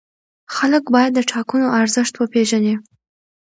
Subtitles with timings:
[0.55, 2.75] خلک باید د ټاکنو ارزښت وپېژني